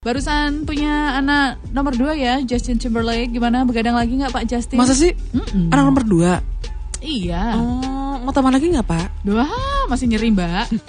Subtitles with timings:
[0.00, 3.28] Barusan punya anak nomor dua ya, Justin Timberlake.
[3.28, 4.80] Gimana begadang lagi nggak Pak Justin?
[4.80, 5.12] Masa sih?
[5.12, 5.68] Mm-mm.
[5.68, 6.32] Anak nomor dua?
[7.04, 7.52] Iya.
[7.52, 9.12] Oh, mau tambah lagi nggak pak?
[9.20, 9.44] Dua
[9.92, 10.72] masih nyeri mbak.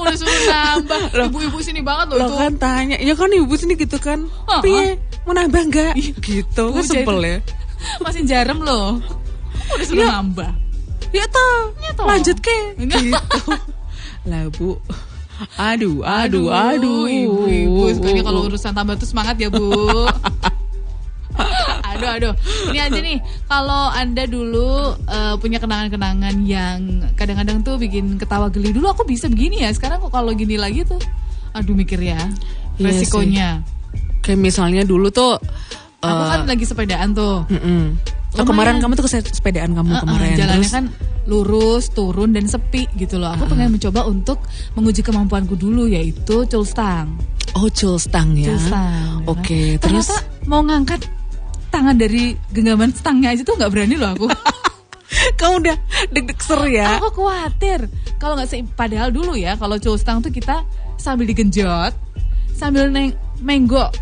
[0.00, 1.12] Udah suruh nambah.
[1.28, 2.34] Ibu-ibu sini banget loh Lo itu.
[2.40, 4.24] kan tanya, ya kan ibu sini gitu kan?
[4.48, 4.96] Oh, Piye,
[5.28, 5.92] mau nambah nggak?
[6.24, 7.36] Gitu, kan sebel ya.
[8.08, 8.96] Masih jarem loh.
[9.76, 10.08] Udah suruh Ya.
[10.16, 10.48] nambah.
[11.12, 12.08] Ya toh, Ya toh.
[12.08, 12.80] lanjut ke.
[12.80, 13.12] Gitu.
[14.24, 14.80] Lah bu,
[15.54, 17.04] aduh, aduh, aduh.
[17.04, 20.06] Ibu-ibu sekali kalau urusan tambah tuh semangat ya bu.
[21.92, 22.32] aduh, aduh.
[22.68, 24.70] Ini aja nih, kalau anda dulu
[25.02, 26.78] eh, punya kenangan-kenangan yang
[27.14, 29.70] kadang-kadang tuh bikin ketawa geli dulu, aku bisa begini ya.
[29.70, 31.00] Sekarang kok kalau gini lagi tuh,
[31.52, 32.20] aduh mikir ya,
[32.76, 33.48] Iya resikonya.
[34.20, 35.36] Kayak misalnya dulu tuh,
[35.98, 37.46] Aku eh, kan lagi sepedaan tuh.
[37.46, 37.82] mm-mm.
[38.32, 38.48] Oh, Lumayan.
[38.48, 40.30] kemarin kamu tuh ke sepedaan kamu Eh, eh, kemarin.
[40.34, 40.84] jalannya Terus, kan
[41.26, 43.34] lurus, turun dan sepi gitu loh.
[43.34, 44.42] Aku pengen mencoba untuk
[44.74, 47.14] menguji kemampuanku dulu yaitu culstang.
[47.58, 48.54] oh culstang ya.
[48.54, 49.26] Culstang.
[49.28, 51.00] Oke, terus Ternyata mau ngangkat
[51.70, 54.26] tangan dari genggaman stangnya aja tuh nggak berani loh aku.
[55.38, 55.76] kamu udah
[56.08, 56.96] deg-deg ser ya.
[56.96, 57.84] aku khawatir
[58.16, 60.64] kalau nggak se padahal dulu ya kalau culstang tuh kita
[60.96, 61.92] sambil digenjot
[62.56, 63.12] sambil neng
[63.44, 63.92] menggok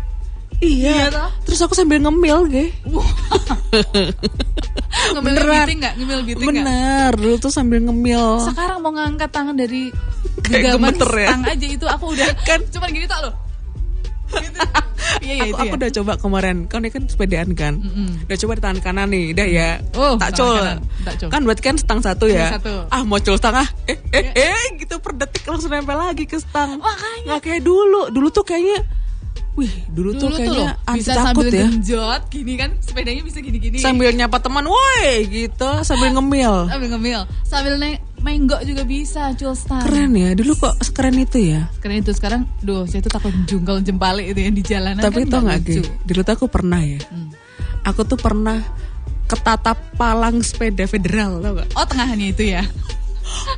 [0.61, 0.93] Iya.
[0.93, 1.29] Iya toh?
[1.49, 2.65] Terus aku sambil ngemil, ge.
[5.13, 5.57] ngemil Beneran.
[5.61, 8.43] giting nggak ngemil giting nggak Bener, dulu tuh sambil ngemil.
[8.43, 9.89] sekarang mau ngangkat tangan dari
[10.45, 11.27] genggaman ya.
[11.27, 12.59] stang aja itu aku udah Kan.
[12.67, 13.33] cuman gini tak loh
[14.31, 14.59] gitu.
[15.19, 17.73] iya iya aku, itu aku ya udah coba kemarin, kan ini kan sepedaan kan.
[17.75, 18.23] Mm-mm.
[18.23, 19.69] Udah coba di tangan kanan nih, udah ya.
[19.91, 20.55] Oh, tak col.
[21.27, 22.55] Kan berarti kan stang satu ya.
[22.55, 22.87] Satu.
[22.87, 23.67] Ah, mau col stang ah.
[23.91, 26.79] Eh, eh, eh, gitu per detik langsung nempel lagi ke stang.
[26.79, 27.27] Makanya.
[27.27, 28.07] Nggak kayak dulu.
[28.07, 28.87] Dulu tuh kayaknya
[29.51, 31.63] Wih, dulu, tuh dulu tuh kayaknya loh anti bisa takut sambil ya.
[31.67, 36.71] genjot gini kan sepedanya bisa gini-gini Sambil nyapa teman, woi, gitu, sambil ngemil.
[36.71, 41.67] sambil ngemil sambil naik menggok juga bisa culstang Keren ya, dulu kok sekeren itu ya.
[41.83, 45.31] Keren itu sekarang, duh saya tuh takut jungkel jempalik itu yang di jalanan Tapi kan
[45.33, 45.59] tau nggak.
[45.65, 45.81] Ge?
[46.05, 47.01] Dulu tuh aku pernah ya.
[47.11, 47.33] Hmm.
[47.83, 48.61] Aku tuh pernah
[49.25, 51.67] ketatap palang sepeda federal, tau gak?
[51.75, 52.63] Oh tengahannya itu ya.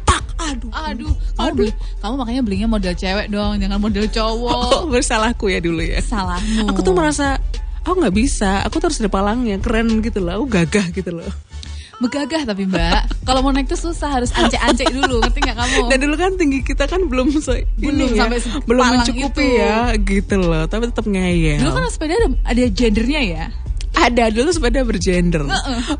[0.05, 0.71] Pak, aduh.
[0.71, 4.71] Aduh, kamu beli, kamu makanya belinya model cewek dong, jangan model cowok.
[4.73, 5.99] Oh, bersalahku ya dulu ya.
[5.99, 6.67] Salahmu.
[6.69, 7.39] Aku tuh merasa
[7.81, 11.31] aku nggak bisa, aku tuh harus ada palangnya, keren gitu loh, aku gagah gitu loh.
[11.93, 13.23] begagah tapi mbak.
[13.23, 15.79] Kalau mau naik tuh susah harus ance-ance dulu, ngerti nggak kamu?
[15.93, 19.61] Dan dulu kan tinggi kita kan belum se Belum ya, sampai belum mencukupi itu.
[19.63, 20.67] ya, gitu loh.
[20.67, 21.63] Tapi tetap ngeyel.
[21.63, 23.45] Dulu kan sepeda ada, ada gendernya ya.
[23.93, 25.45] Ada dulu sepeda bergender.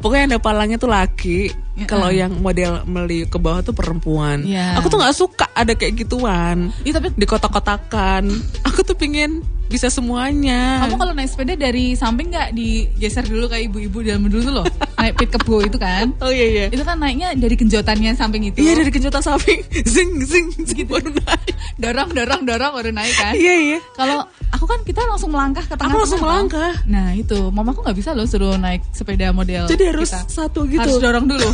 [0.02, 1.54] Pokoknya ada palangnya tuh laki.
[1.54, 1.90] Heeh.
[1.90, 4.46] Kalau yang model meliuk ke bawah tuh perempuan.
[4.46, 4.78] Iya.
[4.82, 6.70] Aku tuh nggak suka ada kayak gituan.
[6.86, 8.30] Iya tapi Di kotak-kotakan.
[8.66, 9.42] Aku tuh pingin
[9.74, 10.86] bisa semuanya.
[10.86, 14.68] kamu kalau naik sepeda dari samping nggak digeser dulu kayak ibu-ibu dalam dulu tuh loh,
[15.02, 16.14] naik pit kebo itu kan?
[16.22, 16.66] Oh iya iya.
[16.70, 18.62] Itu kan naiknya dari genjotannya samping itu.
[18.62, 19.66] Iya dari kencotan samping,
[19.98, 21.43] zing zing zing baru naik.
[21.76, 23.34] Dorong dorong dorong baru naik kan?
[23.34, 23.80] Iya iya.
[23.92, 25.90] Kalau aku kan kita langsung melangkah ke tengah.
[25.90, 26.74] Aku langsung melangkah.
[26.86, 29.66] Nah itu, mamaku nggak bisa loh suruh naik sepeda model.
[29.66, 30.24] Jadi harus kita.
[30.28, 30.80] satu gitu.
[30.80, 31.50] Harus dorong dulu.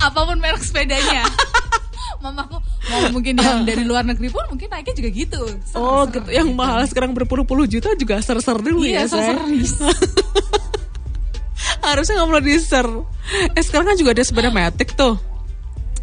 [0.00, 1.26] Apa pun merek sepedanya.
[2.18, 2.58] Mamaku
[2.88, 5.40] mau mungkin yang dari luar negeri pun mungkin naiknya juga gitu.
[5.62, 6.28] Ser- Oh ser- gitu.
[6.32, 9.08] Yang mahal sekarang berpuluh-puluh juta juga ser-ser dulu Iya, ya.
[9.08, 9.36] ser-ser.
[11.78, 12.86] Harusnya nggak perlu di-ser.
[13.52, 15.14] Eh sekarang kan juga ada sepeda matic tuh.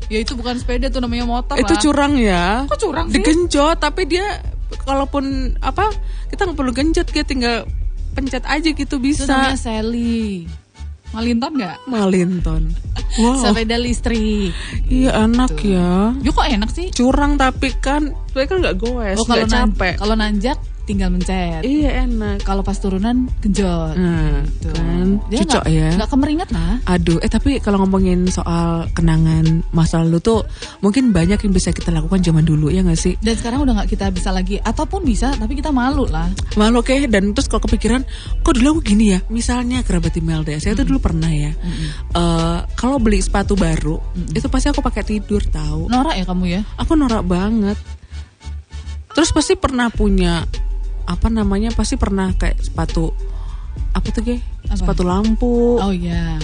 [0.07, 1.81] Ya itu bukan sepeda tuh namanya motor Itu lah.
[1.81, 2.45] curang ya.
[2.66, 3.17] Kok curang sih?
[3.17, 4.38] Digenjot tapi dia
[4.79, 5.23] kalaupun
[5.59, 5.89] apa
[6.27, 7.66] kita nggak perlu genjot dia tinggal
[8.11, 9.71] pencet aja gitu Itu namanya bisa.
[9.71, 10.45] Sally.
[11.11, 11.77] Malinton nggak?
[11.85, 12.63] Malinton.
[13.15, 13.39] Wow.
[13.39, 14.51] Sepeda listrik.
[14.85, 16.11] Iya enak ya.
[16.19, 16.91] Yuk kok enak sih?
[16.91, 19.95] Curang tapi kan, tapi kan nggak goes, Oh kalau nan- capek.
[19.95, 21.62] kalau nanjak tinggal mencet.
[21.62, 22.41] Iya enak.
[22.41, 23.94] Kalau pas turunan genjot.
[23.94, 24.69] Nah, Gitu.
[24.72, 25.90] kan Dia cocok nggak- ya.
[25.97, 26.73] nggak kemeringat lah.
[26.88, 30.45] Aduh, eh tapi kalau ngomongin soal kenangan masa lalu tuh
[30.79, 33.18] mungkin banyak yang bisa kita lakukan zaman dulu ya nggak sih?
[33.18, 36.29] Dan sekarang udah nggak kita bisa lagi, ataupun bisa, tapi kita malu lah.
[36.53, 38.06] Malu oke dan terus kalau kepikiran
[38.40, 41.51] kok dulu aku gini ya misalnya kerabat Imelda saya tuh dulu pernah ya
[42.12, 43.97] eh, kalau beli sepatu baru
[44.31, 46.62] itu pasti aku pakai tidur tahu Norak ya kamu ya?
[46.75, 47.75] aku norak banget
[49.12, 50.44] terus pasti pernah punya
[51.06, 53.13] apa namanya pasti pernah kayak sepatu
[53.96, 54.38] apa tuh ge
[54.68, 54.75] Apa?
[54.81, 56.38] sepatu lampu Oh iya.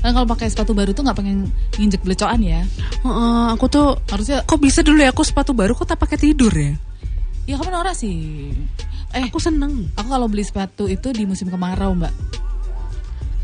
[0.00, 2.64] Kan kalau pakai sepatu baru tuh nggak pengen nginjek belecoan ya?
[3.04, 6.50] Heeh, aku tuh Harusnya, kok bisa dulu ya aku sepatu baru kok tak pakai tidur
[6.50, 6.74] ya
[7.46, 8.50] ya kamu norak sih.
[9.12, 12.12] Eh, aku seneng aku kalau beli sepatu itu di musim kemarau mbak,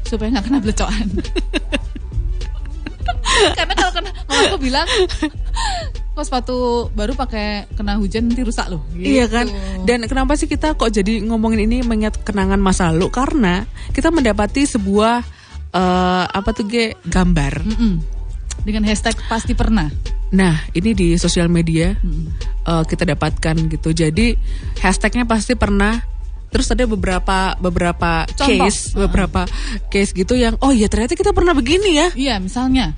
[0.07, 1.09] supaya nggak kena belecoan.
[3.59, 4.87] Karena kalau kena, mama aku bilang,
[6.19, 8.83] kok sepatu baru pakai kena hujan nanti rusak loh.
[8.99, 9.47] Iya kan?
[9.47, 9.87] Gitu.
[9.87, 13.07] Dan kenapa sih kita kok jadi ngomongin ini mengingat kenangan masa lalu?
[13.15, 13.63] Karena
[13.95, 15.23] kita mendapati sebuah
[15.71, 17.63] eh, apa tuh ge gambar.
[17.63, 18.19] Mm-mm.
[18.67, 19.87] dengan hashtag pasti pernah.
[20.29, 22.27] Nah, ini di sosial media Mm.
[22.69, 23.97] uh, kita dapatkan gitu.
[23.97, 24.37] Jadi
[24.83, 26.05] hashtagnya pasti pernah.
[26.49, 28.67] Terus ada beberapa beberapa Contoh.
[28.67, 29.45] case, beberapa
[29.93, 32.09] case gitu yang oh ya ternyata kita pernah begini ya.
[32.13, 32.93] Iya, misalnya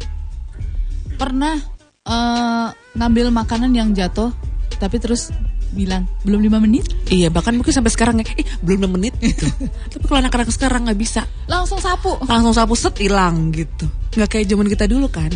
[1.19, 1.59] pernah
[2.07, 4.35] eh, ngambil makanan yang jatuh,
[4.79, 5.31] tapi terus
[5.71, 9.47] bilang belum lima menit, Iya bahkan mungkin sampai sekarang ya, eh belum 6 menit gitu.
[9.95, 12.19] Tapi kalau anak-anak sekarang nggak bisa, langsung sapu.
[12.27, 13.87] langsung sapu set hilang gitu.
[14.19, 15.31] Nggak kayak zaman kita dulu kan.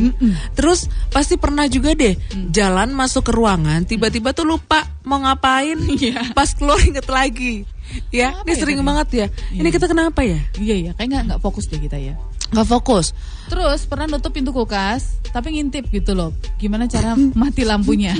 [0.58, 2.18] Terus pasti pernah juga deh
[2.50, 5.78] jalan masuk ke ruangan, tiba-tiba tuh lupa mau ngapain.
[6.02, 6.34] Iya.
[6.34, 7.62] Pas keluar inget lagi.
[8.10, 8.88] Ya, Kenapa ini ya sering tadi?
[8.90, 9.26] banget ya.
[9.54, 10.38] Ini kita kenapa ya?
[10.58, 12.18] Iya iya, kayak nggak nggak fokus deh kita ya.
[12.54, 13.10] Nggak fokus.
[13.50, 16.30] Terus pernah nutup pintu kulkas, tapi ngintip gitu loh.
[16.56, 18.14] Gimana cara mati lampunya?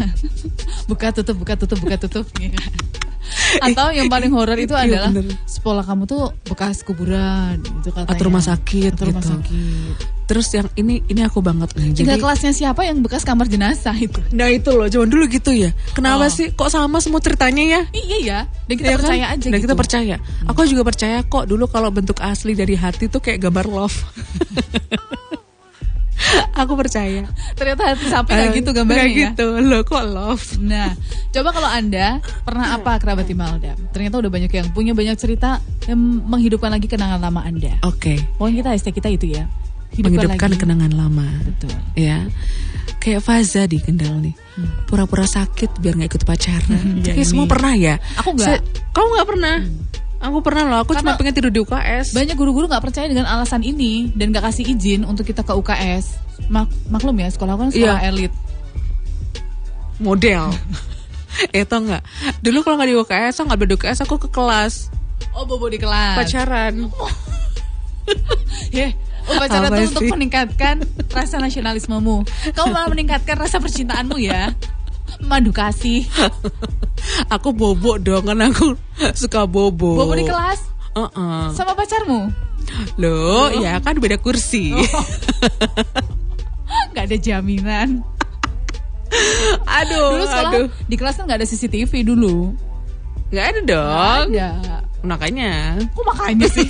[0.91, 2.27] buka tutup, buka tutup, buka tutup.
[3.67, 5.11] Atau yang paling horor itu Iya, adalah
[5.45, 8.11] sekolah kamu tuh bekas kuburan gitu katanya.
[8.11, 9.33] Atau rumah sakit Atau rumah gitu.
[9.35, 9.95] sakit.
[10.25, 11.93] Terus yang ini ini aku banget nih.
[11.93, 14.17] Tinggal Jadi kelasnya siapa yang bekas kamar jenazah itu.
[14.31, 15.69] Nah itu loh, zaman dulu gitu ya.
[15.93, 16.33] Kenapa Oh.
[16.33, 17.81] sih kok sama semua ceritanya ya?
[17.93, 18.99] Iya ya, dan kita kan?
[18.99, 19.65] percaya aja Dan gitu.
[19.65, 20.17] kita percaya.
[20.47, 23.97] Aku juga percaya kok dulu kalau bentuk asli dari hati tuh kayak gambar love.
[26.53, 27.25] aku percaya.
[27.53, 29.29] Ternyata hati sapi kayak Eh, gitu gambarnya kayak ya.
[29.31, 29.47] gitu.
[29.61, 30.45] Loh kok love?
[30.59, 30.93] Nah,
[31.31, 33.75] coba kalau Anda pernah apa kerabat Imelda?
[33.91, 37.79] Ternyata udah banyak yang punya banyak cerita yang menghidupkan lagi kenangan lama Anda.
[37.83, 38.19] Oke.
[38.35, 39.45] Pokoknya kita hashtag kita itu ya.
[39.95, 40.59] Menghidupkan lagi.
[40.59, 41.27] kenangan lama.
[41.45, 41.71] Betul.
[41.95, 42.27] Ya.
[42.99, 44.35] Kayak Faza di Kendal nih.
[44.85, 46.99] Pura-pura sakit biar nggak ikut pacaran.
[46.99, 47.31] Ya, Kayak ini.
[47.31, 47.95] semua pernah ya?
[48.19, 48.59] Aku nggak.
[48.91, 49.57] Kamu nggak pernah?
[50.25, 50.79] Aku pernah loh.
[50.81, 52.13] Aku cuma Karena- pengen tidur di UKS.
[52.13, 56.17] Banyak guru-guru nggak percaya dengan alasan ini dan nggak kasih izin untuk kita ke UKS.
[56.49, 58.09] Mak- maklum ya, sekolah kan sekolah Iya.
[58.09, 58.33] elit.
[59.97, 60.51] model.
[61.55, 62.03] eh tau nggak?
[62.41, 64.89] Dulu kalau nggak di UKS, aku nggak di UKS, aku ke kelas
[65.31, 66.15] Oh, bobo di kelas.
[66.17, 66.75] pacaran.
[68.75, 68.91] Heh,
[69.25, 70.75] upacara Apa itu untuk meningkatkan
[71.09, 72.17] rasa nasionalismemu.
[72.51, 74.51] Kamu malah meningkatkan rasa percintaanmu ya.
[75.23, 76.07] Madu kasih.
[77.35, 78.75] aku bobo dong, kan aku
[79.15, 79.95] suka bobo.
[79.95, 80.61] Bobo di kelas
[80.95, 81.43] Heeh.
[81.55, 82.31] sama pacarmu.
[82.97, 84.73] Loh, ya kan beda kursi.
[86.95, 87.89] Nggak ada jaminan.
[89.63, 90.69] aduh, Dulu sekolah aduh.
[90.91, 92.51] di kelas kan nggak ada CCTV dulu.
[93.31, 94.25] Nggak ada dong.
[94.35, 94.49] Ada.
[95.05, 96.65] Makanya, Kok makanya sih?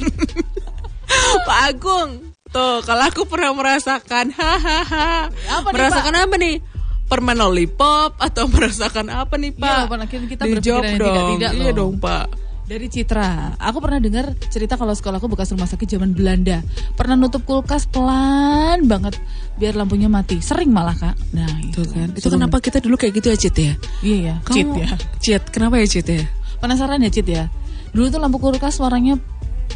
[1.47, 2.11] Pak Agung.
[2.50, 5.26] Tuh, kalau aku pernah merasakan, hahaha.
[5.31, 6.56] Apa nih, merasakan apa nih?
[7.05, 9.69] Permen lollipop atau merasakan apa nih, Pak?
[9.69, 11.09] Iya, Pak, akhirnya kita Dijawab berpikiran yang dong.
[11.15, 11.77] tidak-tidak Iya loh.
[11.77, 12.27] dong, Pak.
[12.65, 16.65] Dari Citra, aku pernah dengar cerita kalau sekolahku bekas rumah sakit zaman Belanda.
[16.97, 19.21] Pernah nutup kulkas pelan banget
[19.61, 20.41] biar lampunya mati.
[20.41, 21.12] Sering malah kak.
[21.37, 22.09] Nah itu Tuh kan.
[22.17, 23.73] Itu kenapa kita dulu kayak gitu ya, Cit ya?
[24.00, 24.35] Iya ya.
[24.49, 24.89] Cheat ya.
[25.21, 26.25] Cit, kenapa ya, Cit ya?
[26.57, 27.53] Penasaran ya Cit ya.
[27.93, 29.21] Dulu tuh lampu kulkas warnanya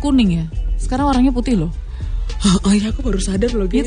[0.00, 0.44] kuning ya.
[0.80, 1.72] Sekarang warnanya putih loh.
[2.64, 3.84] Oh iya, aku baru sadar loh Gitu?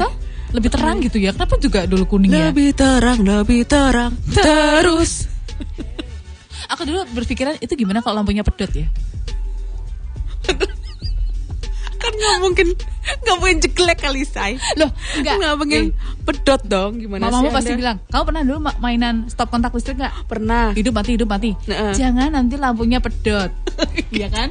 [0.52, 1.32] Lebih terang gitu ya.
[1.32, 2.52] Kenapa juga dulu kuning ya?
[2.52, 5.32] Lebih terang, lebih terang, terus.
[6.68, 8.88] Aku dulu berpikiran itu gimana kalau lampunya pedot ya?
[12.02, 12.68] kan nggak mungkin,
[13.22, 14.58] nggak mungkin jelek kali, say.
[14.74, 15.38] Loh, enggak.
[15.38, 15.84] Nggak mungkin
[16.26, 17.80] pedot dong, gimana Mamamu sih pasti Anda?
[17.80, 20.26] bilang, kamu pernah dulu ma- mainan stop kontak listrik nggak?
[20.26, 20.74] Pernah.
[20.74, 21.54] Hidup mati, hidup mati.
[21.70, 23.54] Jangan nanti lampunya pedot.
[24.12, 24.50] Iya kan?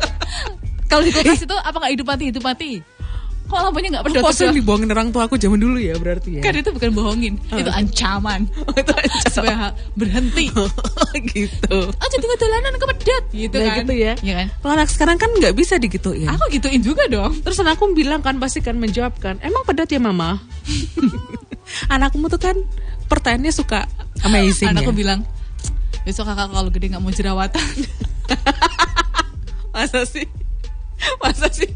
[0.87, 2.71] Kalau di kulkas itu apa nggak hidup mati, hidup mati?
[3.51, 4.23] Kok lampunya nggak pedot?
[4.23, 4.59] Kok sering pedot?
[4.63, 6.43] dibohongin orang tua aku zaman dulu ya berarti ya?
[6.43, 8.47] Kan itu bukan bohongin, itu ancaman.
[8.81, 9.19] itu aja.
[9.29, 10.47] Supaya berhenti.
[11.35, 11.79] gitu.
[11.91, 13.25] Aja tinggal dolanan ke pedot.
[13.29, 13.77] Gitu Nah, kan?
[13.83, 14.13] gitu ya.
[14.23, 14.47] Iya kan?
[14.57, 16.31] Kalau anak sekarang kan nggak bisa digituin.
[16.31, 17.43] Aku gituin juga dong.
[17.43, 20.39] Terus anakku bilang kan pasti kan menjawab kan, emang pedot ya mama?
[21.93, 22.55] Anakmu tuh kan
[23.07, 23.87] pertanyaannya suka
[24.23, 24.97] amazing Anakku ya.
[24.97, 25.21] bilang,
[26.03, 27.67] besok kakak kalau gede nggak mau jerawatan.
[29.71, 30.27] Masa sih?
[31.19, 31.71] Masa sih?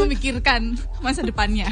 [0.00, 0.60] Memikirkan
[0.98, 1.68] masa depannya.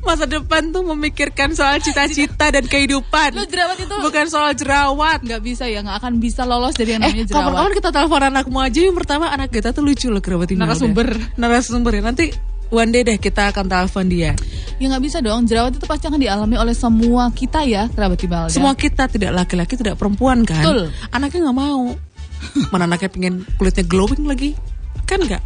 [0.00, 3.34] Masa depan tuh memikirkan soal cita-cita dan kehidupan.
[3.34, 5.20] Lo jerawat itu Bukan soal jerawat.
[5.20, 7.42] nggak bisa ya, nggak akan bisa lolos dari yang Eh, namanya jerawat.
[7.44, 10.70] kapan-kapan kita telepon anakmu aja yang pertama anak kita tuh lucu loh kerabat Imelda.
[10.70, 11.08] Narasumber.
[11.34, 12.02] Narasumber ya.
[12.04, 12.26] Nanti
[12.70, 14.32] one day deh kita akan telepon dia.
[14.78, 18.54] Ya nggak bisa dong, jerawat itu pasti akan dialami oleh semua kita ya, kerabat Imelda.
[18.54, 20.62] Semua kita tidak laki-laki tidak perempuan kan.
[20.62, 20.94] Betul.
[21.10, 21.90] Anaknya nggak mau.
[22.70, 24.54] Mana anaknya pengen kulitnya glowing lagi?
[25.06, 25.42] Kan nggak?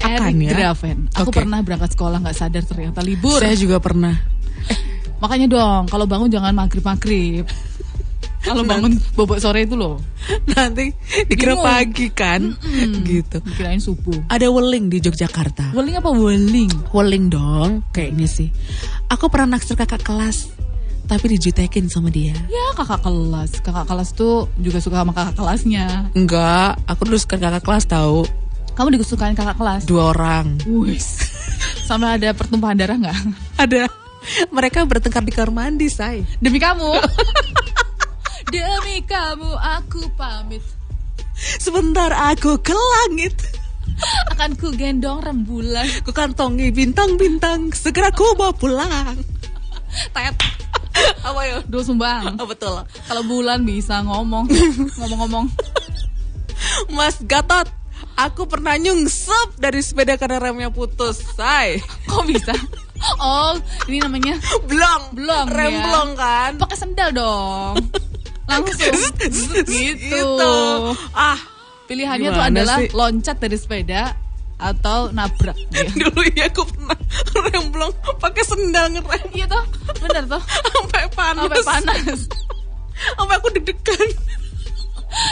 [0.00, 0.52] Akan Eric ya.
[0.56, 0.98] Draven.
[1.14, 1.38] Aku Oke.
[1.44, 3.38] pernah berangkat sekolah nggak sadar ternyata libur.
[3.40, 4.14] Saya juga pernah.
[5.20, 7.44] Makanya dong, kalau bangun jangan maghrib-maghrib.
[8.46, 10.00] kalau bangun bobok sore itu loh,
[10.56, 10.96] Nanti
[11.28, 11.66] dikira Bingung.
[11.68, 12.56] pagi kan,
[13.04, 13.44] gitu.
[13.52, 14.16] kirain subuh.
[14.32, 15.76] Ada weling di Yogyakarta.
[15.76, 16.72] Weling apa weling?
[16.96, 18.48] Weling dong, kayaknya sih.
[19.12, 20.48] Aku pernah naksir kakak kelas,
[21.04, 22.32] tapi dijutekin sama dia.
[22.48, 26.08] Ya kakak kelas, kakak kelas tuh juga suka sama kakak kelasnya.
[26.16, 28.24] Enggak, aku dulu suka kakak kelas tahu
[28.80, 29.84] Kamu disukain kakak kelas?
[29.84, 30.56] dua orang.
[30.64, 31.20] Wis.
[31.84, 33.18] Sampai ada pertumpahan darah nggak?
[33.60, 33.92] Ada
[34.48, 36.24] mereka bertengkar di kamar mandi, say.
[36.40, 36.88] Demi kamu.
[38.56, 40.64] Demi kamu aku pamit
[41.36, 43.36] Sebentar aku ke langit
[44.32, 49.22] Akan ku gendong rembulan Ku kantongi bintang-bintang Segera ku bawa pulang
[50.10, 50.34] Tet
[51.22, 51.62] Apa ya?
[51.62, 54.50] Duh sumbang Oh, betul Kalau bulan bisa ngomong
[54.98, 55.46] Ngomong-ngomong
[56.96, 57.79] Mas Gatot
[58.20, 61.80] Aku pernah nyungsep dari sepeda karena remnya putus Say.
[62.04, 62.52] Kok bisa?
[63.16, 63.56] Oh
[63.88, 64.36] ini namanya
[64.68, 65.16] Blong.
[65.16, 65.84] Blong, Rem ya.
[65.88, 66.50] blong kan?
[66.60, 67.80] Pakai sendal dong.
[68.44, 68.92] Langsung.
[69.72, 70.56] Gitu.
[71.16, 71.40] Ah
[71.88, 72.92] Pilihannya tuh adalah sih?
[72.92, 74.12] loncat dari sepeda
[74.60, 75.88] Atau nabrak ya.
[76.04, 77.00] Dulu ya aku pernah
[77.48, 79.32] rem blong pakai sendal ngerem.
[79.32, 79.64] Iya toh
[79.96, 80.42] Bener toh.
[80.76, 81.48] Sampai panas.
[81.48, 82.20] Sampai panas.
[83.16, 84.08] Sampai aku deg-degan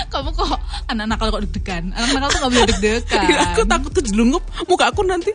[0.08, 3.90] Kamu kok anak nakal kok deg-degan Anak nakal tuh gak boleh deg-degan Ya, aku takut
[3.90, 5.30] tuh jelungup muka aku nanti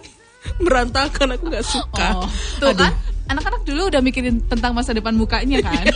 [0.59, 2.27] berantakan aku nggak suka Oh,
[2.59, 2.83] tuh Aduh.
[2.83, 2.91] kan
[3.25, 5.87] anak-anak dulu udah mikirin tentang masa depan mukanya kan.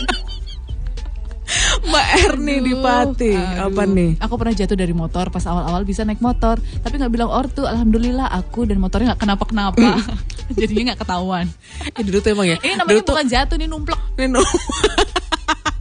[1.80, 3.68] Mbak Erni di Pati aduh.
[3.68, 7.28] apa nih Aku pernah jatuh dari motor pas awal-awal bisa naik motor, tapi nggak bilang
[7.28, 7.64] ortu.
[7.64, 10.00] Alhamdulillah aku dan motornya nggak kenapa-kenapa.
[10.60, 11.46] Jadinya nggak ketahuan.
[11.86, 14.00] eh, dulu tuh emang ya Ini dulu namanya tuh bukan jatuh nih numplek.
[14.16, 14.40] Nino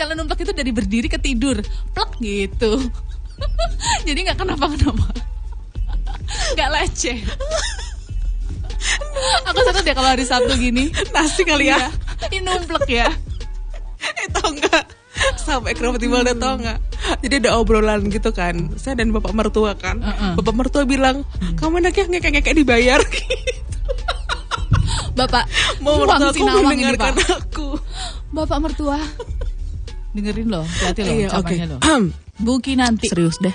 [0.00, 1.60] Kalau numplek itu dari berdiri ke tidur,
[1.92, 2.80] plek gitu.
[4.08, 5.12] Jadi nggak kenapa-kenapa.
[6.56, 7.18] Nggak leceh.
[9.44, 10.88] aku satu deh kalau hari Sabtu gini.
[11.12, 11.88] nasi kali ya Iya,
[12.32, 13.12] ini numplek ya.
[14.00, 14.84] eh tau nggak
[15.36, 16.78] sampai kerabat Imelda tau nggak
[17.20, 20.00] jadi ada obrolan gitu kan saya dan bapak mertua kan
[20.40, 21.20] bapak mertua bilang
[21.60, 23.00] kamu anaknya ngekek ngekek dibayar
[25.10, 25.44] Bapak,
[25.84, 27.76] mau mertua aku ini, mendengarkan aku
[28.30, 28.96] Bapak mertua.
[30.10, 31.80] Dengerin loh, hati loh iya ucapannya loh.
[32.40, 33.06] Buki nanti.
[33.06, 33.52] serius deh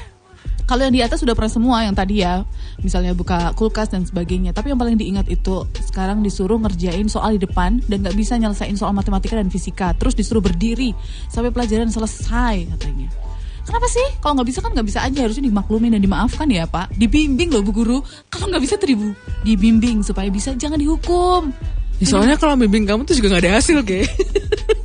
[0.66, 2.42] Kalau yang di atas sudah pernah semua yang tadi ya,
[2.82, 4.50] misalnya buka kulkas dan sebagainya.
[4.50, 8.74] Tapi yang paling diingat itu sekarang disuruh ngerjain soal di depan dan nggak bisa nyelesain
[8.74, 9.94] soal matematika dan fisika.
[9.94, 10.90] Terus disuruh berdiri
[11.30, 13.14] sampai pelajaran selesai katanya.
[13.62, 14.08] Kenapa sih?
[14.18, 16.98] Kalau nggak bisa kan nggak bisa aja harusnya dimaklumin dan dimaafkan ya Pak.
[16.98, 18.02] Dibimbing loh Bu Guru.
[18.34, 21.54] Kalau nggak bisa tuh dibu- dibimbing supaya bisa jangan dihukum.
[22.02, 24.04] Ya, soalnya kalau bimbing kamu tuh juga gak ada hasil, Ge.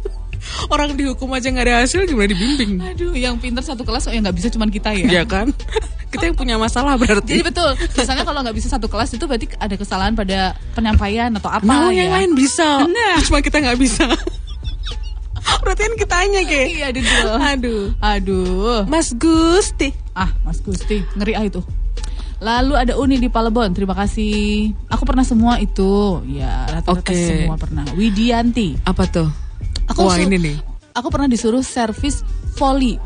[0.69, 2.81] Orang dihukum aja gak ada hasil gimana dibimbing?
[2.83, 5.07] Aduh, yang pinter satu kelas oh yang nggak bisa cuman kita ya.
[5.21, 5.51] Ya kan?
[6.11, 7.35] Kita yang punya masalah Jadi berarti.
[7.47, 11.63] betul, misalnya kalau nggak bisa satu kelas itu berarti ada kesalahan pada penyampaian atau apa
[11.63, 12.03] Nah, ya.
[12.03, 12.83] yang lain bisa.
[12.83, 13.23] Nah.
[13.23, 14.11] Cuma kita nggak bisa.
[15.63, 16.63] Berarti kan kitanya, Ge.
[16.77, 17.31] Iya, betul.
[17.39, 17.85] Aduh.
[18.03, 18.79] Aduh.
[18.87, 19.95] Mas Gusti.
[20.11, 21.63] Ah, Mas Gusti, ngeri ah itu.
[22.41, 24.73] Lalu ada Uni di Palebon, terima kasih.
[24.89, 27.15] Aku pernah semua itu, ya rata-rata Oke.
[27.15, 27.85] semua pernah.
[27.93, 29.29] Widianti, Apa tuh?
[30.01, 30.57] Aku Wah, ini nih.
[30.97, 32.25] Aku pernah disuruh servis
[32.57, 32.97] voli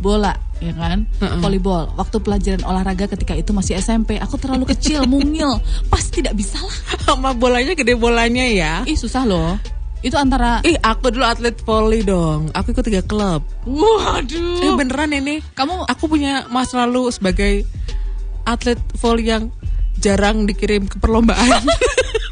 [0.00, 1.04] bola, ya kan?
[1.20, 1.38] Heeh.
[1.38, 1.92] Volleyball.
[1.94, 5.60] Waktu pelajaran olahraga ketika itu masih SMP, aku terlalu kecil, mungil,
[5.92, 6.78] pasti tidak bisa lah.
[7.04, 8.82] Sama bolanya gede bolanya ya.
[8.88, 9.60] Ih susah loh.
[10.00, 12.48] Itu antara Ih, aku dulu atlet volley dong.
[12.56, 13.44] Aku ikut tiga klub.
[13.68, 14.64] Waduh.
[14.64, 15.44] Eh beneran ini.
[15.52, 17.68] Kamu Aku punya masa lalu sebagai
[18.48, 19.52] atlet volley yang
[20.00, 21.60] jarang dikirim ke perlombaan.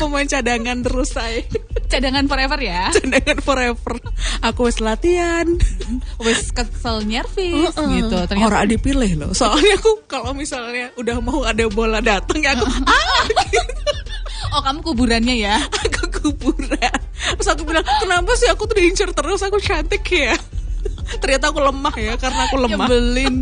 [0.00, 1.44] pemain cadangan terus saya.
[1.86, 2.88] cadangan forever ya.
[2.90, 3.94] Cadangan forever.
[4.40, 5.44] Aku wis latihan.
[6.18, 7.88] Wes kesel nyervis Heeh.
[7.98, 8.16] gitu.
[8.24, 9.30] Ternyata Orang dipilih loh.
[9.30, 13.24] Soalnya aku kalau misalnya udah mau ada bola datang ya aku ah,
[14.50, 15.60] Oh, kamu kuburannya ya.
[15.60, 16.98] aku kuburan.
[17.36, 19.44] Terus aku bilang, "Kenapa sih aku tuh diincar terus?
[19.44, 20.34] Aku cantik ya."
[21.20, 22.86] Ternyata aku lemah ya karena aku lemah.
[22.88, 23.34] Nyebelin.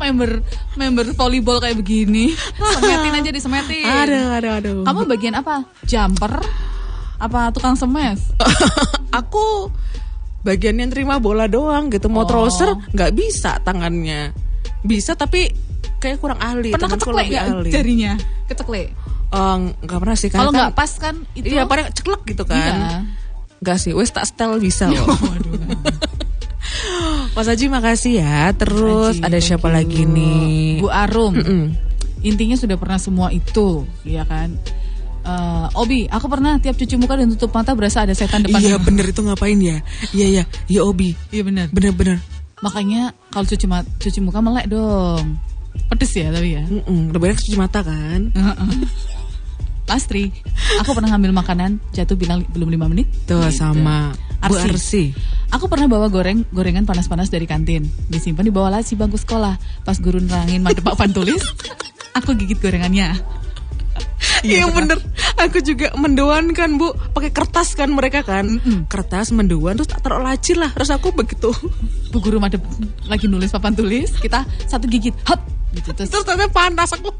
[0.00, 0.40] Member
[0.74, 2.32] member volleyball kayak begini.
[2.56, 3.84] Semetin aja disemetin.
[3.84, 4.78] Aduh, aduh, aduh.
[4.82, 5.66] Kamu bagian apa?
[5.82, 6.38] Jumper?
[7.18, 8.30] Apa tukang semes?
[9.10, 9.68] aku
[10.40, 12.28] bagian yang terima bola doang gitu mau Oh.
[12.28, 14.30] trouser nggak bisa tangannya
[14.80, 15.50] bisa tapi
[15.98, 18.12] kayak kurang ahli Pernah keceklek nggak ahli jarinya?
[18.46, 18.88] Keceklek.
[19.28, 22.98] Eh, nggak pernah sih Kalau nggak pas kan itu iya paling ceklek gitu kan Iya.
[23.58, 25.58] nggak sih wes tak setel bisa loh Waduh.
[27.38, 29.74] Mas Haji makasih ya terus Haji, ada siapa you.
[29.78, 31.32] lagi nih Bu Arum.
[31.32, 31.64] Mm-mm.
[32.20, 34.58] Intinya sudah pernah semua itu, ya kan?
[35.20, 38.58] Eh, Obi, aku pernah tiap cuci muka dan tutup mata berasa ada setan depan.
[38.58, 39.78] iya bener itu ngapain ya
[40.10, 41.66] iya iya iya Obi Iya benar.
[41.68, 42.18] bener-bener
[42.58, 45.38] Makanya kalau cuci ma- cuci muka melek dong.
[45.86, 46.66] Pedes ya tapi ya.
[46.66, 48.34] Mm-mm, lebih enak cuci mata kan
[49.88, 50.28] Lastri,
[50.76, 53.08] aku pernah ngambil makanan, jatuh bilang belum lima menit.
[53.24, 53.56] tuh Gitu.
[53.56, 54.12] sama
[54.44, 54.68] Bu Arsi.
[54.68, 55.04] Arsi
[55.48, 59.56] Aku pernah bawa goreng gorengan panas-panas dari kantin, disimpan di bawah laci bangku sekolah.
[59.80, 61.40] Pas guru nerangin madep papan tulis,
[62.12, 63.16] aku gigit gorengannya.
[64.46, 65.02] Iya bener
[65.38, 70.22] Aku juga mendoan kan bu pakai kertas kan mereka kan Kertas mendoan Terus tak taruh
[70.22, 71.50] laci lah Terus aku begitu
[72.14, 72.62] Bu guru madep
[73.10, 75.42] lagi nulis papan tulis, kita satu gigit, hop,
[75.74, 76.10] gitu terus.
[76.10, 77.10] Terus ternyata panas Aku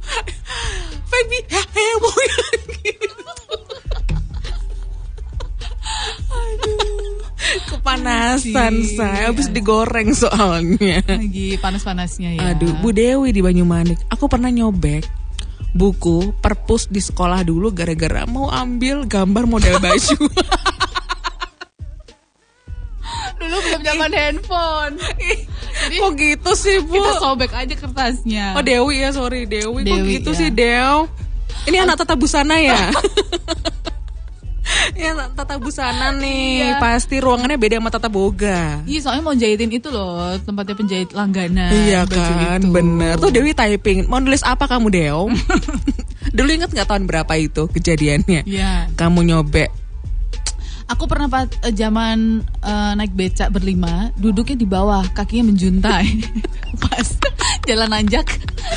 [1.19, 2.15] Baby heboh
[2.87, 3.11] gitu.
[7.67, 11.03] Kepanasan saya habis digoreng soalnya.
[11.11, 12.55] Lagi panas-panasnya ya.
[12.55, 13.99] Aduh, Bu Dewi di Banyumanik.
[14.15, 15.03] Aku pernah nyobek
[15.75, 20.19] buku perpus di sekolah dulu gara-gara mau ambil gambar model baju.
[23.43, 24.95] Dulu belum zaman handphone.
[25.87, 26.99] Jadi Kok gitu sih, Bu?
[26.99, 28.59] kita sobek aja kertasnya.
[28.59, 29.87] Oh, Dewi ya, sorry Dewi.
[29.87, 30.39] Kok Dewi, gitu ya.
[30.39, 31.07] sih, Dew?
[31.69, 32.89] Ini anak tata busana ya?
[35.01, 36.75] ya, tata busana nih.
[36.75, 36.81] Iya.
[36.81, 38.83] Pasti ruangannya beda sama tata boga.
[38.89, 41.73] Iya soalnya mau jahitin itu loh tempatnya penjahit langganan.
[41.73, 42.73] Iya kan, itu.
[42.73, 43.15] bener.
[43.21, 45.29] Tuh Dewi typing, mau nulis apa kamu Dew?
[46.37, 48.45] Dulu inget nggak tahun berapa itu kejadiannya?
[48.45, 48.93] Iya.
[48.97, 49.71] Kamu nyobek.
[50.89, 56.09] Aku pernah pas eh, zaman eh, naik becak berlima, duduknya di bawah, kakinya menjuntai.
[56.83, 57.09] pas
[57.69, 58.25] jalan nanjak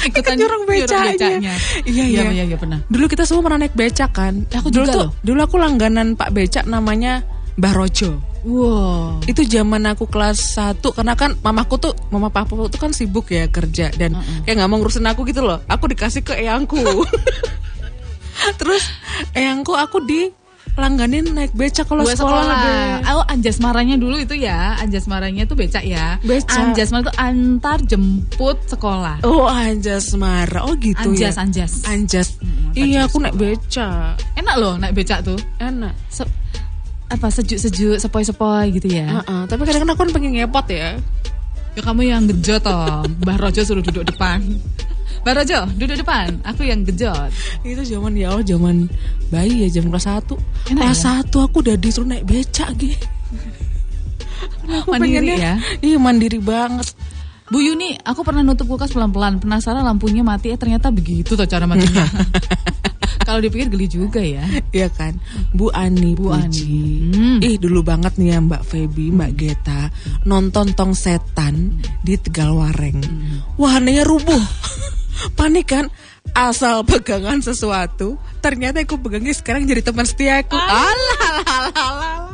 [0.04, 1.56] ikutan jurang becaknya.
[1.88, 2.44] Iya, iya, iya.
[2.44, 2.84] iya, pernah.
[2.92, 4.44] Dulu kita semua pernah naik becak kan?
[4.52, 5.12] Aku dulu juga tuh, loh.
[5.24, 7.24] dulu aku langganan Pak Becak namanya
[7.56, 8.20] Mbah Rojo.
[8.42, 9.22] Wow.
[9.30, 13.46] Itu zaman aku kelas 1 karena kan mamaku tuh mama papa tuh kan sibuk ya
[13.46, 15.62] kerja dan kayak nggak mau ngurusin aku gitu loh.
[15.70, 16.82] Aku dikasih ke eyangku.
[18.60, 18.84] Terus
[19.38, 20.41] eyangku aku di
[20.80, 22.16] langganin naik becak kalau sekolah.
[22.16, 22.60] sekolah.
[22.64, 23.12] deh.
[23.12, 24.80] Oh, anjas maranya dulu itu ya.
[24.80, 26.16] Anjas maranya tuh becak ya.
[26.24, 26.56] Becak.
[26.56, 29.24] Anjas marah tuh antar jemput sekolah.
[29.28, 30.64] Oh anjas marah.
[30.64, 31.44] Oh gitu anjas, ya.
[31.44, 31.74] anjas.
[31.84, 32.28] Anjas.
[32.40, 34.16] Mm, iya aku naik becak.
[34.40, 35.38] Enak loh naik becak tuh.
[35.60, 35.92] Enak.
[36.08, 36.30] Se-
[37.12, 39.20] apa sejuk-sejuk, sepoi-sepoi gitu ya.
[39.20, 40.96] Heeh, tapi kadang-kadang aku kan pengen ngepot ya.
[41.76, 43.04] Ya kamu yang gejot toh.
[43.24, 44.40] Mbah Rojo suruh duduk depan.
[45.22, 46.42] Mbah Rojo, duduk depan.
[46.42, 47.30] Aku yang gejot.
[47.62, 48.90] Itu zaman ya Allah zaman
[49.30, 50.34] bayi ya jam kelas 1
[50.74, 51.22] Enak Kelas ya?
[51.22, 53.06] 1 aku udah disuruh naik becak gitu.
[54.66, 55.54] Aku Mandiri pengennya- ya?
[55.80, 56.98] Iya mandiri banget.
[57.48, 59.38] Bu Yuni, aku pernah nutup kulkas pelan-pelan.
[59.38, 62.08] Penasaran lampunya mati, eh ternyata begitu tuh cara matinya.
[63.28, 64.42] Kalau dipikir geli juga ya.
[64.74, 65.14] Iya kan
[65.54, 66.42] Bu Ani Bu Puji.
[66.42, 66.82] Ani.
[67.14, 67.38] Hmm.
[67.40, 69.82] Ih dulu banget nih ya Mbak Feby Mbak Geta
[70.26, 73.38] Nonton Tong Setan di Tegalwareng Hmm.
[73.56, 74.42] Wahananya rubuh
[75.34, 75.86] Panik kan
[76.32, 80.92] Asal pegangan sesuatu Ternyata aku pegangnya sekarang jadi teman setiaku Ah.
[81.46, 82.30] Alah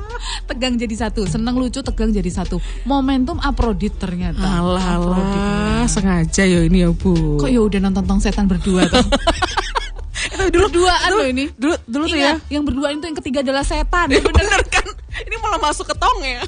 [0.47, 2.58] Tegang jadi satu, seneng lucu tegang jadi satu.
[2.84, 4.39] Momentum aprodit ternyata.
[4.41, 9.04] Alah Sengaja ya ini ya Bu Kok ya udah nonton tong setan berdua tuh.
[10.52, 11.45] dulu Berduaan loh ini.
[11.54, 14.08] Dulu, dulu tuh ya Ingat, yang berduaan itu yang ketiga adalah setan.
[14.12, 14.88] Ya bener kan
[15.21, 16.41] Ini malah masuk ke tong ya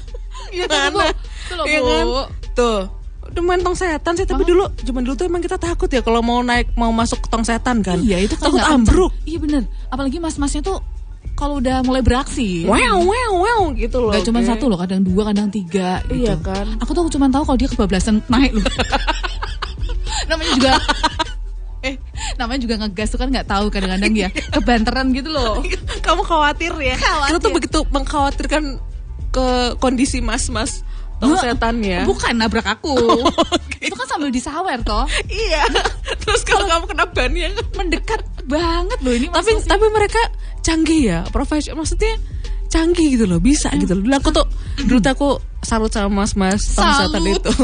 [0.50, 1.00] Iya, Iya Bu.
[1.00, 2.06] kan?
[2.56, 2.80] Tuh
[3.40, 6.42] main tong setan sih Tapi dulu Cuman dulu tuh emang kita takut ya Kalau mau
[6.42, 9.14] naik Mau masuk tong setan kan Iya itu Takut ambruk.
[9.24, 9.64] Iya bener.
[9.90, 10.82] Apalagi mas-masnya tuh
[11.40, 12.68] kalau udah mulai beraksi.
[12.68, 14.48] Wow wow wow gitu loh Gak cuma oke.
[14.52, 16.04] satu loh, kadang dua, kadang tiga.
[16.12, 16.28] Gitu.
[16.28, 16.68] Iya kan?
[16.84, 18.64] Aku tuh cuma tahu kalau dia kebablasan naik loh.
[20.30, 20.74] namanya juga
[21.80, 21.96] eh
[22.36, 25.64] namanya juga ngegas tuh kan nggak tahu kadang-kadang ya kebanteran gitu loh.
[26.04, 27.32] Kamu khawatir ya Khawatir.
[27.32, 28.64] Kita tuh begitu mengkhawatirkan
[29.30, 30.82] Ke kondisi mas-mas
[31.20, 32.08] Tong setan ya?
[32.08, 32.96] Bukan nabrak aku.
[33.84, 35.04] Itu kan sambil disawer toh.
[35.28, 35.68] Iya.
[36.24, 40.18] Terus kalau kamu kena ban ya Mendekat banget loh ini tapi tapi mereka
[40.66, 42.18] canggih ya profesional maksudnya
[42.66, 44.02] canggih gitu loh bisa gitu loh.
[44.02, 44.46] Dulu aku tuh
[44.90, 45.30] dulu aku
[45.62, 47.52] salut sama mas mas tong setan itu.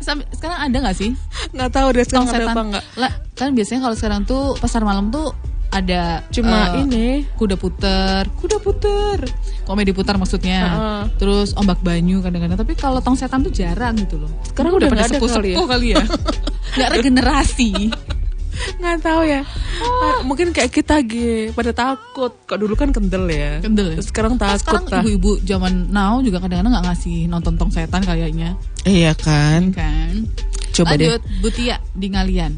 [0.00, 1.12] Sampai, sekarang ada nggak sih?
[1.52, 5.12] Nggak tahu deh sekarang ada apa enggak Lah, kan biasanya kalau sekarang tuh pasar malam
[5.12, 5.36] tuh
[5.74, 7.08] ada Cuma eh, ini.
[7.34, 9.18] kuda puter, kuda puter,
[9.66, 10.60] komedi putar maksudnya.
[10.70, 11.02] Heeh.
[11.18, 12.54] Terus ombak banyu kadang-kadang.
[12.54, 14.30] Tapi kalau tong setan tuh jarang gitu loh.
[14.46, 15.56] Sekarang Mungkin udah pada ada kali ya?
[15.58, 16.04] sepuh kali ya.
[16.78, 17.70] Nggak regenerasi.
[18.54, 19.42] nggak tahu ya
[19.82, 23.96] Ah, mungkin kayak kita gitu pada takut kok dulu kan kendel ya Kendel ya?
[23.98, 28.06] Terus sekarang takut Sekarang lah ibu-ibu zaman now juga kadang-kadang nggak ngasih nonton tong setan
[28.06, 28.54] kayaknya,
[28.86, 30.30] iya kan kan?
[30.70, 32.52] coba deh Lanjut, Butia di ngalian.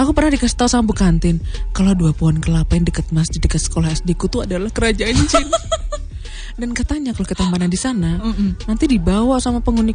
[0.00, 1.36] Aku pernah dikasih tahu sama bu kantin
[1.70, 5.46] kalau dua pohon kelapa yang dekat masjid dekat sekolah SD ku tuh adalah kerajaan jin
[6.60, 8.16] dan katanya kalau mana di sana
[8.64, 9.92] nanti dibawa sama penghuni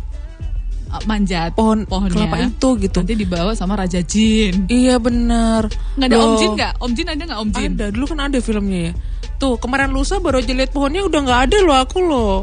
[0.85, 2.13] Ah, Manjat pohon pohonnya.
[2.13, 4.69] kelapa itu gitu Nanti dibawa sama Raja Jin.
[4.69, 5.65] iya bener
[5.97, 6.73] Nggak ada Om Loh, Jin nggak?
[6.77, 7.71] Om Jin ada nggak Om Jin?
[7.73, 8.93] ada dulu kan ada filmnya ya
[9.35, 12.37] tuh kemarin lusa baru aja lihat pohonnya udah nggak ada loh aku loh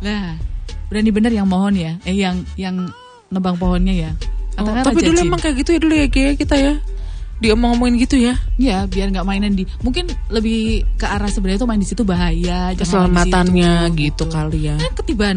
[0.00, 0.34] Lah,
[0.88, 1.94] berani bener yang mohon ya?
[2.02, 2.90] Eh yang yang
[3.28, 4.10] nebang pohonnya ya?
[4.60, 5.26] Oh, tapi dulu Jin.
[5.26, 6.74] emang kayak gitu ya dulu ya kayak kita ya
[7.40, 9.64] diomong-omongin gitu ya Ya, biar nggak mainan di.
[9.80, 12.76] Mungkin lebih ke arah sebenarnya tuh main di situ bahaya.
[12.76, 15.36] keselamatannya situ, gitu kali ya Kan ketiban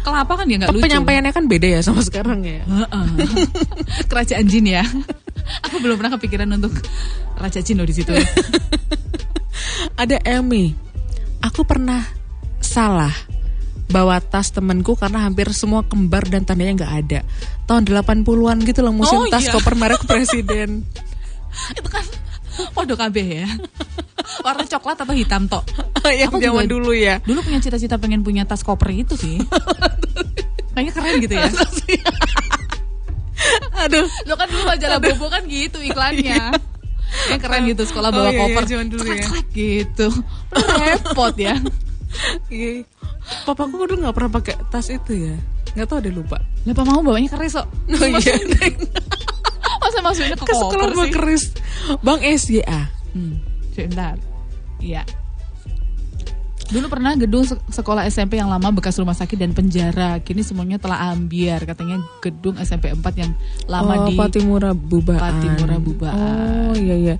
[0.00, 0.80] kelapa kan ya nggak lucu.
[0.80, 2.64] penyampaiannya kan beda ya sama sekarang ya.
[4.10, 4.80] Kerajaan Jin ya.
[5.68, 6.72] Aku belum pernah kepikiran untuk
[7.36, 8.12] Raja Jin loh di situ.
[10.02, 10.72] ada Emi
[11.40, 12.00] aku pernah
[12.58, 13.12] salah
[13.90, 17.20] bawa tas temenku karena hampir semua kembar dan tandanya nggak ada
[17.64, 19.52] tahun 80-an gitu loh musim Oh, tas iya.
[19.52, 20.86] koper merek presiden
[21.72, 22.06] Itu kan
[22.70, 23.48] podo kabeh ya.
[24.40, 25.64] Warna coklat atau hitam tok.
[26.12, 27.18] yang Aku zaman juga- dulu ya.
[27.20, 29.40] Dulu punya cita-cita pengen punya tas koper itu sih.
[30.74, 31.48] Kayaknya keren gitu ya.
[33.80, 34.06] Aduh.
[34.24, 36.52] Lo kan dulu majalah Bobo kan gitu iklannya.
[37.26, 38.62] Yang keren gitu sekolah Oh, bawa iya, iya, koper.
[38.68, 39.24] zaman dulu ya.
[39.50, 40.06] Gitu.
[40.52, 41.54] Repot ya.
[42.50, 42.84] Iya.
[43.46, 45.36] Papaku dulu nggak pernah pakai tas itu ya.
[45.78, 46.38] Nggak tahu deh lupa.
[46.66, 47.66] Lepas mau bawanya keris kok.
[48.00, 48.34] Oh iya.
[49.80, 51.12] Masa masukinnya ke sekolah koper sih?
[51.14, 51.44] keris.
[52.04, 52.80] Bang SYA.
[53.16, 53.34] Hmm,
[53.72, 54.14] sebentar.
[54.78, 55.02] Iya.
[56.70, 60.22] Dulu pernah gedung se- sekolah SMP yang lama bekas rumah sakit dan penjara.
[60.22, 61.66] Kini semuanya telah ambiar.
[61.66, 63.34] Katanya gedung SMP 4 yang
[63.66, 65.18] lama oh, di Patimura Bubaan.
[65.18, 66.14] Patimura Bubaan.
[66.14, 67.14] Oh iya iya.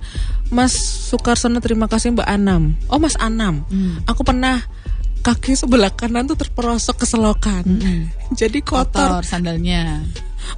[0.47, 0.71] Mas
[1.11, 2.79] Sukarsono terima kasih Mbak Anam.
[2.87, 3.67] Oh Mas Anam.
[3.67, 3.99] Hmm.
[4.07, 4.63] Aku pernah
[5.21, 7.63] kaki sebelah kanan tuh terperosok ke selokan.
[8.33, 9.21] Jadi kotor.
[9.21, 10.01] kotor sandalnya.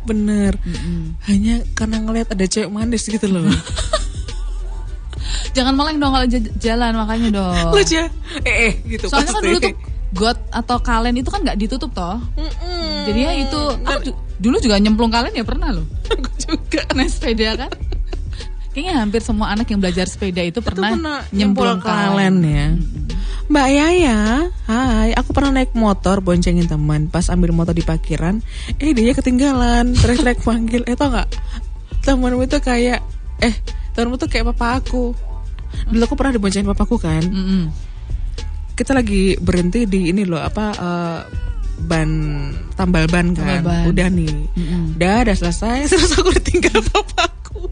[0.07, 0.55] Bener.
[0.63, 1.19] Mm-mm.
[1.27, 3.43] Hanya karena ngelihat ada cewek manis gitu loh.
[5.51, 7.55] Jangan meleng dong kalau jalan makanya dong.
[7.71, 8.05] Lucu ya?
[8.43, 9.47] Eh, eh gitu Soalnya kan pasti.
[9.47, 9.73] dulu tuh
[10.13, 12.21] got atau kalen itu kan nggak ditutup toh.
[12.37, 13.09] Mm-mm.
[13.09, 15.85] Jadi ya itu aku ju- dulu juga nyemplung kalen ya pernah loh.
[16.13, 16.81] Aku juga.
[16.93, 17.71] Naik sepeda kan.
[18.73, 22.67] Kayaknya hampir semua anak yang belajar sepeda itu pernah, pernah nyemplung nyemplung kalen ya.
[23.43, 24.19] Mbak Yaya,
[24.65, 25.09] hai.
[25.13, 27.05] Aku pernah naik motor boncengin teman.
[27.05, 28.41] Pas ambil motor di parkiran,
[28.79, 29.93] eh dia ketinggalan.
[29.93, 30.81] Trek-trek panggil.
[30.89, 31.29] Eh tau nggak?
[32.01, 33.05] Temanmu itu kayak,
[33.39, 33.53] eh
[33.93, 35.13] temanmu tuh kayak papa aku.
[35.89, 37.23] Dulu aku pernah diboncengin papaku kan.
[37.23, 37.69] Mm-mm.
[38.73, 41.19] Kita lagi berhenti di ini loh apa eh,
[41.85, 42.09] ban
[42.77, 43.61] tambal ban kan.
[43.61, 43.83] Tambal ban.
[43.89, 44.33] Udah nih.
[44.53, 44.97] Mm-mm.
[44.97, 45.85] Udah, udah selesai.
[45.91, 47.69] Terus aku ditinggal papaku.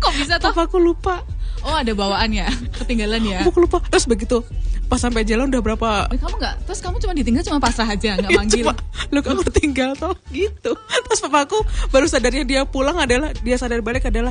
[0.00, 0.52] Kok bisa toh?
[0.52, 1.24] Papaku lupa.
[1.66, 2.46] Oh ada bawaan ya,
[2.78, 3.42] ketinggalan ya.
[3.42, 3.82] Aku lupa.
[3.90, 4.44] Terus begitu
[4.86, 6.54] pas sampai jalan udah berapa Eh, kamu nggak?
[6.70, 8.64] Terus kamu cuma ditinggal cuma pasrah aja, nggak manggil.
[8.64, 8.74] Cuma,
[9.10, 10.72] lu kamu tinggal toh gitu.
[10.78, 11.58] Terus papaku
[11.90, 14.30] baru sadarnya dia pulang adalah dia sadar balik adalah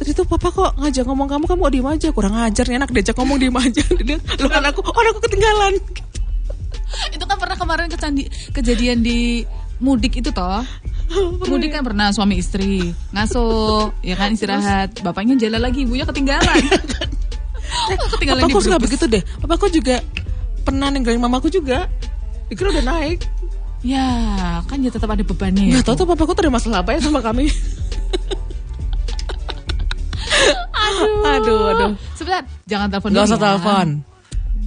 [0.00, 2.90] tadi tuh papa kok ngajak ngomong kamu kamu kok diem aja kurang ajar nih anak
[2.90, 3.84] diajak ngomong diem aja.
[4.08, 5.74] Dia lu kan aku oh aku ketinggalan.
[7.14, 9.44] itu kan pernah kemarin kecandi, kejadian di
[9.80, 10.64] mudik itu toh.
[11.50, 15.02] Mudik kan pernah suami istri ngasuh, ya kan istirahat.
[15.02, 16.62] Bapaknya jalan lagi, ibunya ketinggalan.
[17.98, 18.82] Oh, ketinggalan di Papaku Brebes.
[18.86, 19.22] begitu deh.
[19.40, 19.96] Papaku juga
[20.62, 21.88] pernah ninggalin mamaku juga.
[22.46, 23.24] Dikira udah naik.
[23.80, 24.06] Ya,
[24.68, 25.80] kan ya tetap ada bebannya ya.
[25.80, 27.48] Nggak tahu tuh papaku tuh ada masalah apa ya sama kami.
[30.70, 31.24] Aduh.
[31.24, 31.90] Aduh, aduh.
[32.12, 33.44] Sebentar, jangan telepon Gak dulu usah ya.
[33.46, 33.86] telepon.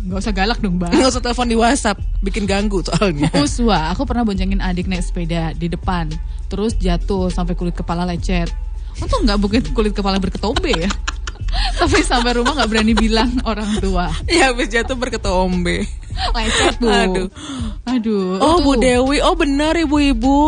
[0.04, 0.90] Gak usah galak dong, Mbak.
[0.98, 3.30] Gak usah telepon di WhatsApp, bikin ganggu soalnya.
[3.38, 6.10] Uswa, aku pernah boncengin adik naik sepeda di depan,
[6.50, 8.50] terus jatuh sampai kulit kepala lecet.
[9.00, 10.92] Untung nggak mungkin kulit kepala berketombe ya.
[11.54, 14.10] Tapi sampai rumah nggak berani bilang orang tua.
[14.26, 15.86] Ya habis jatuh berketombe.
[16.32, 16.88] Lecet bu.
[16.88, 17.28] Aduh.
[17.84, 18.26] Aduh.
[18.40, 20.40] Oh itu- Bu Dewi, oh benar ibu-ibu.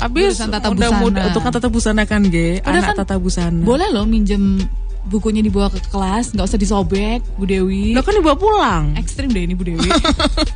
[0.00, 1.02] Jurusan tata udah busana.
[1.02, 2.60] muda- untuk kan tata busana kan, Ge?
[2.62, 3.60] Anak kan tata busana.
[3.60, 4.56] Boleh loh minjem
[5.02, 7.92] bukunya dibawa ke kelas, nggak usah disobek, Bu Dewi.
[7.92, 8.84] Lo kan dibawa pulang.
[8.96, 9.84] Ekstrim deh ini Bu Dewi.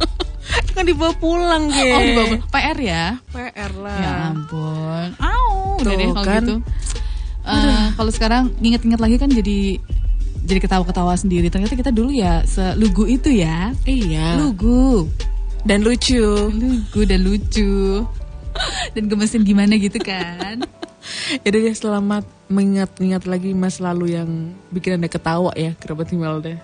[0.74, 1.86] kan dibawa pulang, Ge.
[1.86, 3.04] oh dibawa PR ya.
[3.30, 3.96] PR lah.
[3.96, 5.08] Ya ampun.
[5.18, 6.42] Au, udah Tuh, deh kalau kan.
[6.42, 6.56] gitu.
[7.44, 9.76] Eh, kalau sekarang nginget-nginget lagi kan jadi
[10.44, 11.52] jadi ketawa-ketawa sendiri.
[11.52, 13.72] Ternyata kita dulu ya selugu itu ya.
[13.84, 14.40] Iya.
[14.40, 15.08] Lugu.
[15.64, 16.52] Dan lucu.
[16.52, 18.04] Lugu dan lucu.
[18.94, 20.62] Dan gemesin gimana gitu kan.
[21.44, 26.56] Ya udah deh, selamat mengingat-ingat lagi masa lalu yang bikin anda ketawa ya, kerabat Imelda.